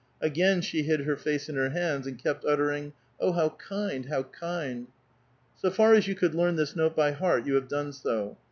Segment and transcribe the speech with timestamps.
[0.19, 4.07] Again she hid her face in her hands, and kept uttering, "Oh, how kind!
[4.07, 4.87] how kind!""
[5.61, 8.35] So far as you could learn tbis note by heart, you hav$ done so.